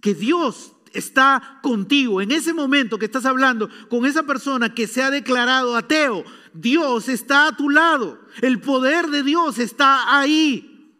[0.00, 2.20] que Dios está contigo.
[2.20, 7.08] En ese momento que estás hablando con esa persona que se ha declarado ateo, Dios
[7.08, 8.20] está a tu lado.
[8.40, 10.92] El poder de Dios está ahí.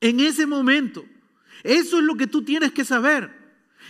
[0.00, 1.04] En ese momento.
[1.62, 3.36] Eso es lo que tú tienes que saber.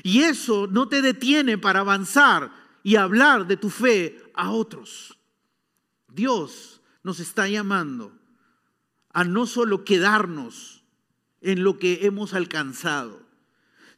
[0.03, 5.19] Y eso no te detiene para avanzar y hablar de tu fe a otros.
[6.09, 8.13] Dios nos está llamando
[9.13, 10.85] a no solo quedarnos
[11.41, 13.28] en lo que hemos alcanzado,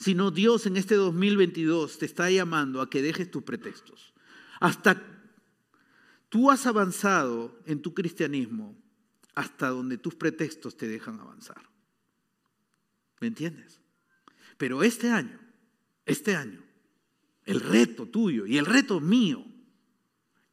[0.00, 4.14] sino Dios en este 2022 te está llamando a que dejes tus pretextos.
[4.58, 5.00] Hasta
[6.30, 8.76] tú has avanzado en tu cristianismo
[9.34, 11.68] hasta donde tus pretextos te dejan avanzar.
[13.20, 13.78] ¿Me entiendes?
[14.56, 15.38] Pero este año,
[16.06, 16.64] este año,
[17.44, 19.44] el reto tuyo y el reto mío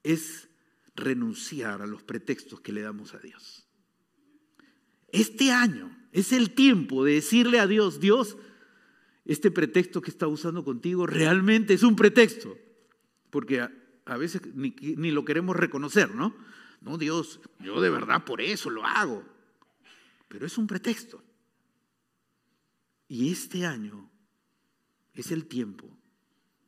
[0.04, 0.50] es
[0.94, 3.66] renunciar a los pretextos que le damos a Dios.
[5.08, 8.38] Este año es el tiempo de decirle a Dios, Dios,
[9.28, 12.58] este pretexto que está usando contigo realmente es un pretexto,
[13.30, 16.34] porque a, veces ni, ni, lo queremos reconocer, ¿no?
[16.80, 19.24] No, Dios, yo de verdad por eso lo hago,
[20.30, 21.22] pero es un pretexto.
[23.10, 24.10] Y este año
[25.14, 25.90] es el tiempo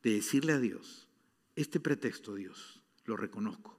[0.02, 1.08] de decirle a Dios,
[1.56, 3.78] este pretexto, Dios, lo reconozco.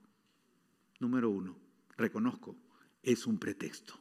[0.98, 1.56] Número uno,
[1.96, 2.56] reconozco,
[3.02, 4.00] es un pretexto.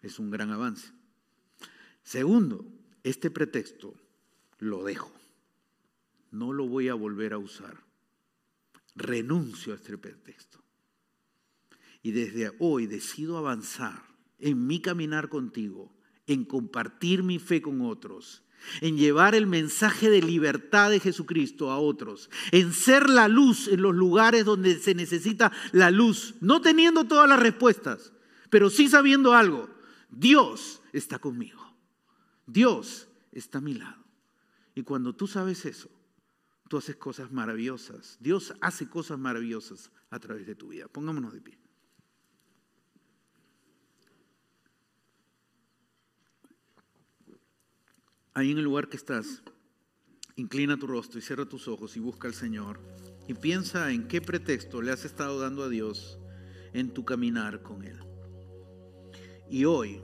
[0.00, 0.92] Es un gran avance.
[2.02, 2.64] Segundo,
[3.02, 3.94] este pretexto
[4.58, 5.12] lo dejo.
[6.30, 7.76] No lo voy a volver a usar.
[8.94, 10.62] Renuncio a este pretexto.
[12.02, 14.02] Y desde hoy decido avanzar
[14.38, 15.94] en mi caminar contigo,
[16.26, 18.42] en compartir mi fe con otros,
[18.80, 23.82] en llevar el mensaje de libertad de Jesucristo a otros, en ser la luz en
[23.82, 28.12] los lugares donde se necesita la luz, no teniendo todas las respuestas,
[28.50, 29.68] pero sí sabiendo algo,
[30.10, 31.71] Dios está conmigo,
[32.46, 34.02] Dios está a mi lado.
[34.74, 35.90] Y cuando tú sabes eso,
[36.68, 40.88] tú haces cosas maravillosas, Dios hace cosas maravillosas a través de tu vida.
[40.88, 41.62] Pongámonos de pie.
[48.34, 49.42] ahí en el lugar que estás,
[50.36, 52.80] inclina tu rostro y cierra tus ojos y busca al Señor
[53.28, 56.18] y piensa en qué pretexto le has estado dando a Dios
[56.72, 57.98] en tu caminar con Él.
[59.50, 60.00] Y hoy,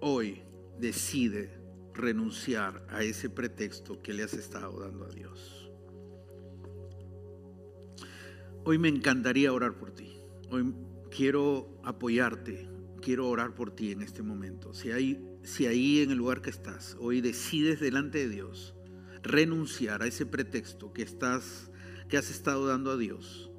[0.00, 0.42] hoy
[0.80, 1.50] decide
[1.94, 5.70] renunciar a ese pretexto que le has estado dando a Dios.
[8.64, 10.16] Hoy me encantaría orar por ti.
[10.50, 10.74] Hoy
[11.10, 12.68] quiero apoyarte,
[13.00, 14.74] quiero orar por ti en este momento.
[14.74, 18.74] Si hay si ahí en el lugar que estás, hoy decides delante de Dios
[19.22, 21.70] renunciar a ese pretexto que estás
[22.08, 23.50] que has estado dando a Dios,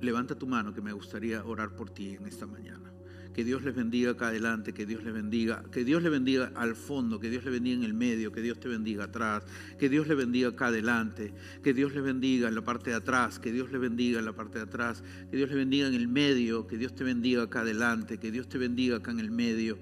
[0.00, 2.92] levanta tu mano que me gustaría orar por ti en esta mañana.
[3.38, 6.74] Que Dios les bendiga acá adelante, que Dios les bendiga, que Dios le bendiga al
[6.74, 9.44] fondo, que Dios le bendiga en el medio, que Dios te bendiga atrás,
[9.78, 11.32] que Dios le bendiga acá adelante,
[11.62, 14.32] que Dios le bendiga en la parte de atrás, que Dios le bendiga en la
[14.32, 17.60] parte de atrás, que Dios le bendiga en el medio, que Dios te bendiga acá
[17.60, 19.78] adelante, que Dios te bendiga acá en el medio.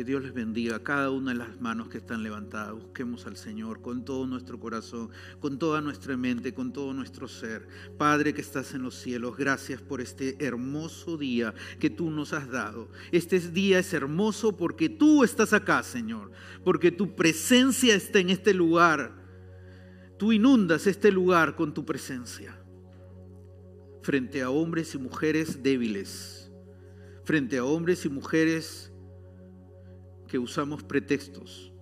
[0.00, 2.72] Que Dios les bendiga cada una de las manos que están levantadas.
[2.72, 7.68] Busquemos al Señor con todo nuestro corazón, con toda nuestra mente, con todo nuestro ser.
[7.98, 12.48] Padre que estás en los cielos, gracias por este hermoso día que tú nos has
[12.48, 12.88] dado.
[13.12, 16.32] Este día es hermoso porque tú estás acá, Señor,
[16.64, 19.12] porque tu presencia está en este lugar.
[20.18, 22.58] Tú inundas este lugar con tu presencia
[24.00, 26.50] frente a hombres y mujeres débiles,
[27.22, 28.89] frente a hombres y mujeres
[30.30, 31.72] que usamos pretextos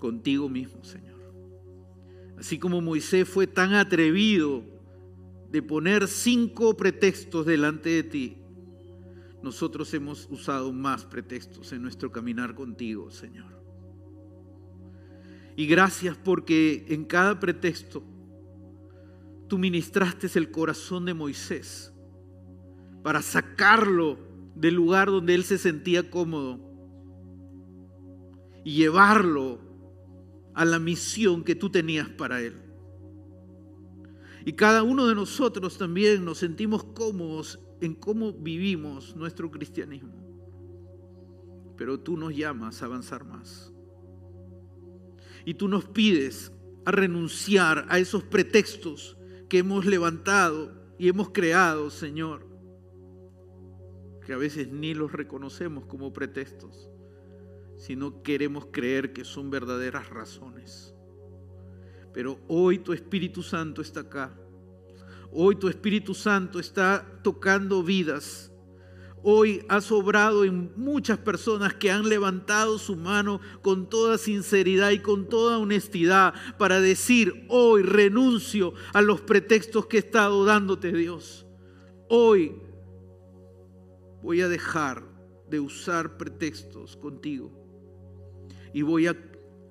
[0.00, 1.16] contigo mismo, Señor.
[2.36, 4.64] Así como Moisés fue tan atrevido
[5.48, 8.36] de poner cinco pretextos delante de ti,
[9.44, 13.62] nosotros hemos usado más pretextos en nuestro caminar contigo, Señor.
[15.56, 18.02] Y gracias porque en cada pretexto
[19.46, 21.92] tú ministraste el corazón de Moisés
[23.04, 24.18] para sacarlo
[24.56, 26.67] del lugar donde él se sentía cómodo
[28.64, 29.58] y llevarlo
[30.54, 32.56] a la misión que tú tenías para él.
[34.44, 40.14] Y cada uno de nosotros también nos sentimos cómodos en cómo vivimos nuestro cristianismo.
[41.76, 43.72] Pero tú nos llamas a avanzar más.
[45.44, 46.52] Y tú nos pides
[46.84, 49.16] a renunciar a esos pretextos
[49.48, 52.46] que hemos levantado y hemos creado, Señor,
[54.26, 56.90] que a veces ni los reconocemos como pretextos
[57.78, 60.94] si no queremos creer que son verdaderas razones.
[62.12, 64.36] Pero hoy tu Espíritu Santo está acá.
[65.30, 68.52] Hoy tu Espíritu Santo está tocando vidas.
[69.22, 75.00] hoy has obrado en muchas personas que han levantado su mano con toda sinceridad y
[75.00, 81.46] con toda honestidad para decir, hoy renuncio a los pretextos que he estado dándote Dios.
[82.08, 82.56] Hoy
[84.22, 85.02] voy a dejar
[85.50, 87.57] de usar pretextos contigo
[88.72, 89.16] y voy a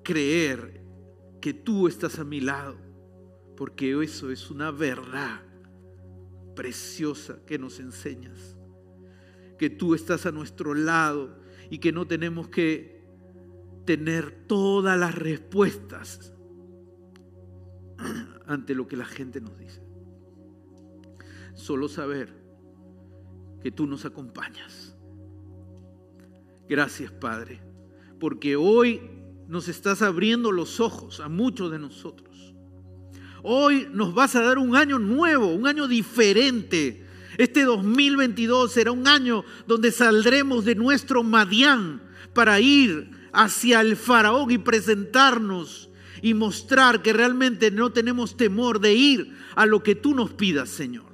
[0.02, 0.82] creer
[1.40, 2.76] que tú estás a mi lado,
[3.56, 5.40] porque eso es una verdad
[6.54, 8.58] preciosa que nos enseñas
[9.58, 11.36] que tú estás a nuestro lado
[11.68, 13.04] y que no tenemos que
[13.84, 16.32] tener todas las respuestas
[18.46, 19.82] ante lo que la gente nos dice.
[21.54, 22.32] Solo saber
[23.60, 24.96] que tú nos acompañas.
[26.68, 27.60] Gracias, Padre,
[28.18, 29.00] porque hoy
[29.48, 32.54] nos estás abriendo los ojos a muchos de nosotros.
[33.42, 37.08] Hoy nos vas a dar un año nuevo, un año diferente
[37.38, 42.02] este 2022 será un año donde saldremos de nuestro Madián
[42.34, 45.88] para ir hacia el faraón y presentarnos
[46.20, 50.68] y mostrar que realmente no tenemos temor de ir a lo que tú nos pidas,
[50.68, 51.06] Señor.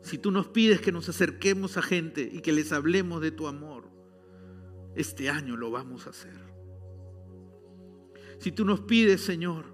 [0.00, 3.48] Si tú nos pides que nos acerquemos a gente y que les hablemos de tu
[3.48, 3.87] amor,
[4.98, 6.38] este año lo vamos a hacer.
[8.40, 9.64] Si tú nos pides, Señor,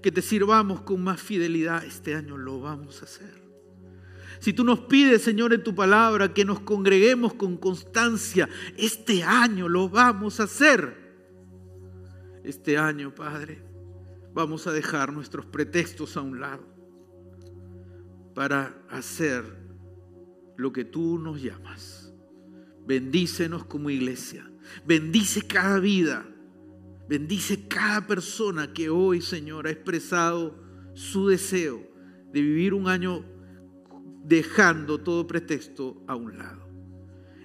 [0.00, 3.42] que te sirvamos con más fidelidad, este año lo vamos a hacer.
[4.38, 9.68] Si tú nos pides, Señor, en tu palabra que nos congreguemos con constancia, este año
[9.68, 10.96] lo vamos a hacer.
[12.44, 13.60] Este año, Padre,
[14.32, 16.64] vamos a dejar nuestros pretextos a un lado
[18.32, 19.44] para hacer
[20.56, 22.12] lo que tú nos llamas.
[22.86, 24.47] Bendícenos como iglesia.
[24.86, 26.26] Bendice cada vida.
[27.08, 30.62] Bendice cada persona que hoy, Señor, ha expresado
[30.94, 31.86] su deseo
[32.32, 33.24] de vivir un año
[34.24, 36.68] dejando todo pretexto a un lado.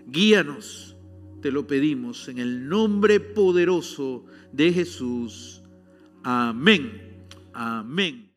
[0.06, 0.98] Guíanos,
[1.42, 5.64] te lo pedimos, en el nombre poderoso de Jesús.
[6.24, 7.26] Amén.
[7.54, 8.33] Amén.